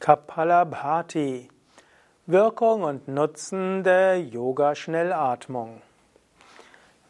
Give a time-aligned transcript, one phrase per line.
[0.00, 1.48] Kapalabhati
[2.24, 5.82] Wirkung und Nutzen der Yoga-Schnellatmung.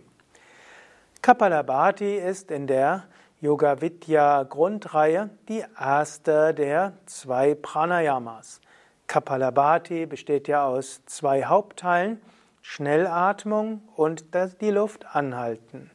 [1.24, 3.06] Kapalabhati ist in der
[3.44, 8.62] Yoga Vidya Grundreihe die erste der zwei Pranayamas.
[9.08, 12.22] Kapalabhati besteht ja aus zwei Hauptteilen,
[12.62, 14.26] Schnellatmung und
[14.62, 15.90] die Luft anhalten.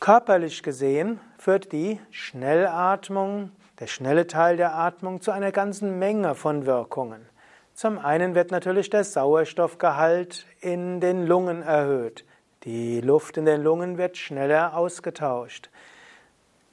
[0.00, 6.66] Körperlich gesehen führt die Schnellatmung, der schnelle Teil der Atmung, zu einer ganzen Menge von
[6.66, 7.24] Wirkungen.
[7.72, 12.24] Zum einen wird natürlich der Sauerstoffgehalt in den Lungen erhöht.
[12.64, 15.70] Die Luft in den Lungen wird schneller ausgetauscht.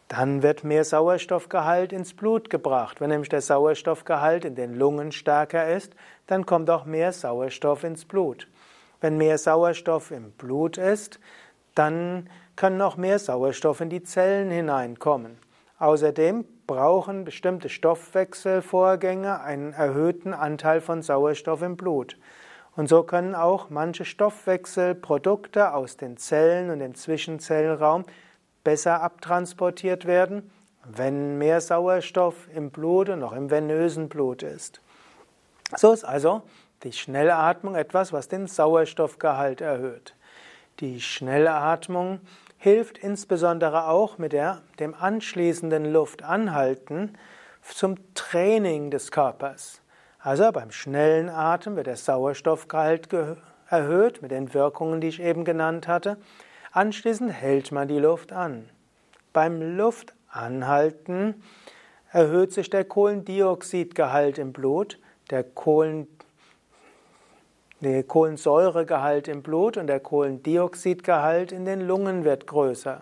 [0.08, 3.02] Dann wird mehr Sauerstoffgehalt ins Blut gebracht.
[3.02, 5.94] Wenn nämlich der Sauerstoffgehalt in den Lungen stärker ist,
[6.28, 8.48] dann kommt auch mehr Sauerstoff ins Blut.
[9.02, 11.20] Wenn mehr Sauerstoff im Blut ist,
[11.76, 15.38] dann können auch mehr Sauerstoff in die Zellen hineinkommen.
[15.78, 22.18] Außerdem brauchen bestimmte Stoffwechselvorgänge einen erhöhten Anteil von Sauerstoff im Blut.
[22.76, 28.06] Und so können auch manche Stoffwechselprodukte aus den Zellen und dem Zwischenzellraum
[28.68, 30.52] besser abtransportiert werden,
[30.84, 34.82] wenn mehr Sauerstoff im Blut und auch im venösen Blut ist.
[35.78, 36.42] So ist also
[36.84, 40.16] die Schnellatmung etwas, was den Sauerstoffgehalt erhöht.
[40.82, 42.20] Die Schnellatmung
[42.58, 47.18] hilft insbesondere auch mit der, dem anschließenden Luftanhalten
[47.62, 49.80] zum Training des Körpers.
[50.20, 53.08] Also beim schnellen Atem wird der Sauerstoffgehalt
[53.70, 56.18] erhöht mit den Wirkungen, die ich eben genannt hatte.
[56.78, 58.70] Anschließend hält man die Luft an.
[59.34, 61.42] Beim Luftanhalten
[62.12, 65.00] erhöht sich der Kohlendioxidgehalt im Blut,
[65.32, 66.08] der, Kohlen,
[67.80, 73.02] der Kohlensäuregehalt im Blut und der Kohlendioxidgehalt in den Lungen wird größer.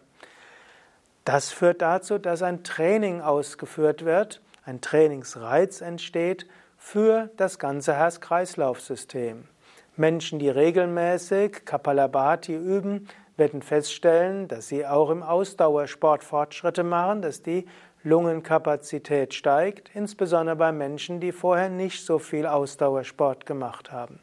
[1.26, 9.50] Das führt dazu, dass ein Training ausgeführt wird, ein Trainingsreiz entsteht für das ganze Herz-Kreislauf-System.
[9.98, 17.42] Menschen, die regelmäßig Kapalabhati üben, werden feststellen, dass sie auch im Ausdauersport Fortschritte machen, dass
[17.42, 17.66] die
[18.04, 24.20] Lungenkapazität steigt, insbesondere bei Menschen, die vorher nicht so viel Ausdauersport gemacht haben.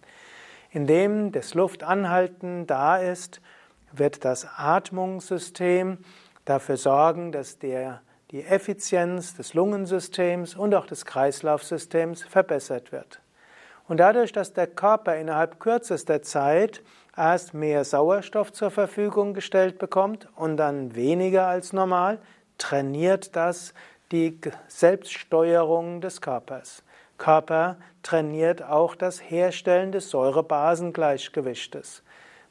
[0.70, 3.40] Indem das Luftanhalten da ist,
[3.92, 5.98] wird das Atmungssystem
[6.44, 13.20] dafür sorgen, dass der, die Effizienz des Lungensystems und auch des Kreislaufsystems verbessert wird.
[13.88, 16.82] Und dadurch, dass der Körper innerhalb kürzester Zeit
[17.16, 22.18] erst mehr Sauerstoff zur Verfügung gestellt bekommt und dann weniger als normal,
[22.58, 23.74] trainiert das
[24.12, 26.82] die Selbststeuerung des Körpers.
[27.18, 32.02] Körper trainiert auch das Herstellen des Säure-Basen-Gleichgewichtes.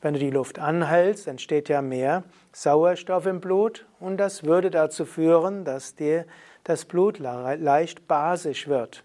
[0.02, 2.24] Wenn du die Luft anhältst, entsteht ja mehr
[2.54, 6.26] Sauerstoff im Blut und das würde dazu führen, dass dir
[6.64, 9.04] das Blut leicht basisch wird.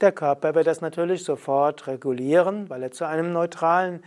[0.00, 4.02] Der Körper wird das natürlich sofort regulieren, weil er zu einem neutralen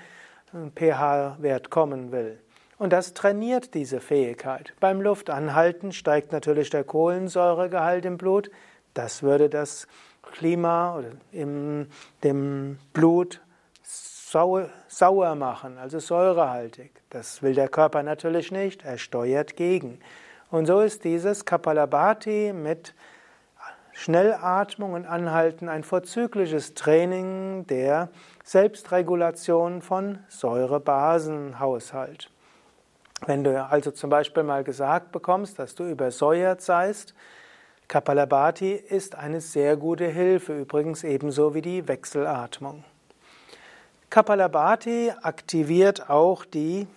[0.76, 2.40] pH-Wert kommen will.
[2.78, 4.74] Und das trainiert diese Fähigkeit.
[4.80, 8.50] Beim Luftanhalten steigt natürlich der Kohlensäuregehalt im Blut.
[8.94, 9.88] Das würde das
[10.24, 11.88] Klima in
[12.24, 13.42] dem Blut
[13.84, 16.92] sauer, sauer machen, also säurehaltig.
[17.10, 18.84] Das will der Körper natürlich nicht.
[18.84, 20.00] Er steuert gegen.
[20.50, 22.94] Und so ist dieses Kapalabhati mit
[24.02, 28.10] Schnellatmung und Anhalten ein vorzügliches Training der
[28.44, 32.32] Selbstregulation von Säurebasenhaushalt.
[33.28, 37.14] Wenn du also zum Beispiel mal gesagt bekommst, dass du übersäuert seist,
[37.88, 42.84] Kapalabhati ist eine sehr gute Hilfe, übrigens ebenso wie die Wechselatmung.
[44.10, 46.88] Kapalabhati aktiviert auch die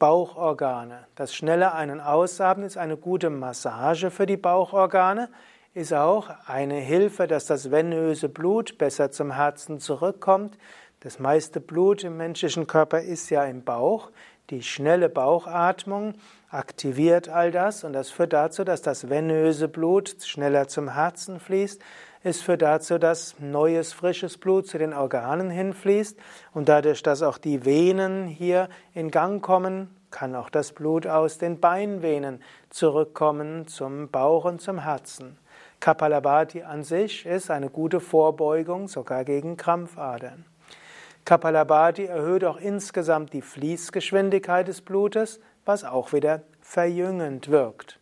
[0.00, 1.06] Bauchorgane.
[1.14, 5.28] Das schnelle Ein- und Ausatmen ist eine gute Massage für die Bauchorgane,
[5.78, 10.58] ist auch eine Hilfe, dass das venöse Blut besser zum Herzen zurückkommt.
[10.98, 14.10] Das meiste Blut im menschlichen Körper ist ja im Bauch.
[14.50, 16.14] Die schnelle Bauchatmung
[16.50, 21.80] aktiviert all das und das führt dazu, dass das venöse Blut schneller zum Herzen fließt.
[22.24, 26.18] Es führt dazu, dass neues, frisches Blut zu den Organen hinfließt
[26.54, 31.38] und dadurch, dass auch die Venen hier in Gang kommen, kann auch das Blut aus
[31.38, 35.38] den Beinvenen zurückkommen zum Bauch und zum Herzen.
[35.80, 40.44] Kapalabhati an sich ist eine gute Vorbeugung sogar gegen Krampfadern.
[41.24, 48.00] Kapalabhati erhöht auch insgesamt die Fließgeschwindigkeit des Blutes, was auch wieder verjüngend wirkt.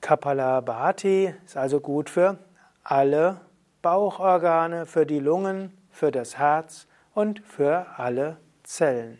[0.00, 2.38] Kapalabhati ist also gut für
[2.82, 3.40] alle
[3.82, 9.18] Bauchorgane, für die Lungen, für das Herz und für alle Zellen.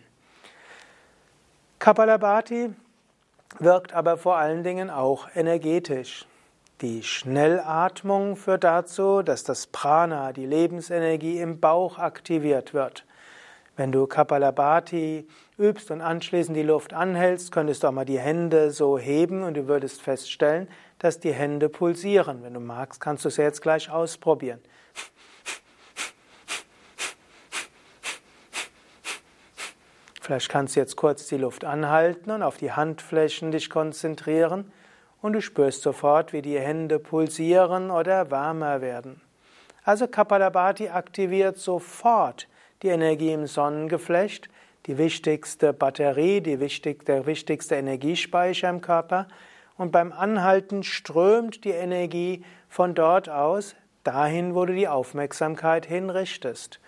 [1.78, 2.74] Kapalabhati
[3.58, 6.26] wirkt aber vor allen Dingen auch energetisch.
[6.80, 13.06] Die Schnellatmung führt dazu, dass das Prana, die Lebensenergie im Bauch aktiviert wird.
[13.76, 18.72] Wenn du Kapalabhati übst und anschließend die Luft anhältst, könntest du auch mal die Hände
[18.72, 20.68] so heben und du würdest feststellen,
[20.98, 22.42] dass die Hände pulsieren.
[22.42, 24.60] Wenn du magst, kannst du es jetzt gleich ausprobieren.
[30.20, 34.72] Vielleicht kannst du jetzt kurz die Luft anhalten und auf die Handflächen dich konzentrieren
[35.24, 39.22] und du spürst sofort, wie die Hände pulsieren oder wärmer werden.
[39.82, 42.46] Also Kapalabhati aktiviert sofort
[42.82, 44.50] die Energie im Sonnengeflecht,
[44.84, 49.26] die wichtigste Batterie, die wichtig, der wichtigste Energiespeicher im Körper
[49.78, 56.80] und beim Anhalten strömt die Energie von dort aus dahin, wo du die Aufmerksamkeit hinrichtest.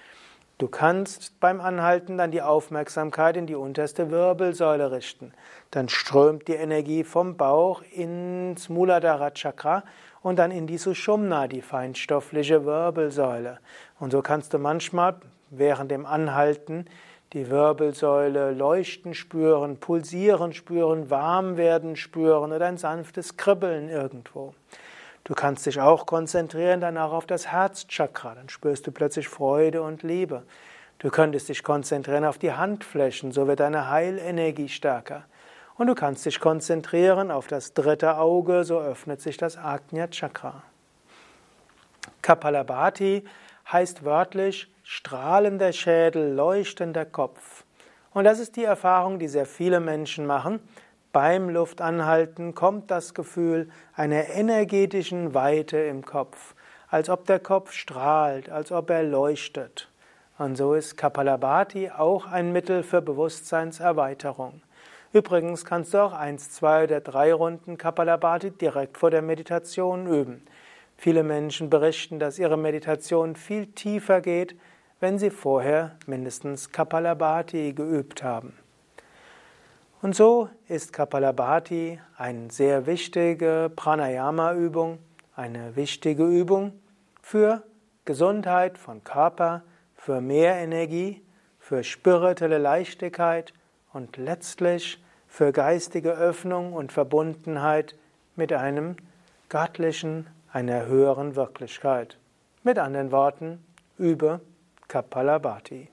[0.59, 5.33] Du kannst beim Anhalten dann die Aufmerksamkeit in die unterste Wirbelsäule richten.
[5.71, 9.85] Dann strömt die Energie vom Bauch ins Muladhara Chakra
[10.23, 13.59] und dann in die Sushumna, die feinstoffliche Wirbelsäule.
[14.01, 15.17] Und so kannst du manchmal
[15.51, 16.87] während dem Anhalten
[17.35, 24.55] die Wirbelsäule leuchten spüren, pulsieren spüren, warm werden spüren oder ein sanftes Kribbeln irgendwo.
[25.27, 30.05] Du kannst dich auch konzentrieren danach auf das Herzchakra, dann spürst du plötzlich Freude und
[30.05, 30.45] Liebe.
[31.01, 35.25] Du könntest dich konzentrieren auf die Handflächen, so wird deine Heilenergie stärker.
[35.75, 40.63] Und du kannst dich konzentrieren auf das dritte Auge, so öffnet sich das Agnya Chakra.
[42.23, 43.25] Kapalabhati
[43.73, 47.65] heißt wörtlich strahlender Schädel, leuchtender Kopf.
[48.15, 50.61] Und das ist die Erfahrung, die sehr viele Menschen machen.
[51.17, 56.55] Beim Luftanhalten kommt das Gefühl einer energetischen Weite im Kopf,
[56.91, 59.89] als ob der Kopf strahlt, als ob er leuchtet.
[60.37, 64.61] Und so ist Kapalabhati auch ein Mittel für Bewusstseinserweiterung.
[65.15, 70.47] Übrigens kannst du auch eins, zwei oder drei Runden Kapalabhati direkt vor der Meditation üben.
[70.99, 74.55] Viele Menschen berichten, dass ihre Meditation viel tiefer geht,
[75.01, 78.53] wenn sie vorher mindestens Kapalabhati geübt haben.
[80.03, 84.99] Und so ist Kapalabhati eine sehr wichtige Pranayama-Übung,
[85.35, 86.73] eine wichtige Übung
[87.23, 87.63] für
[88.05, 89.63] Gesundheit von Körper,
[89.95, 91.23] für mehr Energie,
[91.59, 93.55] für spirituelle Leichtigkeit
[93.95, 97.97] und letztlich für geistige Öffnung und Verbundenheit
[98.37, 98.97] mit einem
[99.49, 102.19] göttlichen, einer höheren Wirklichkeit.
[102.63, 103.65] Mit anderen Worten,
[103.97, 104.41] übe
[104.89, 105.89] Kapalabhati.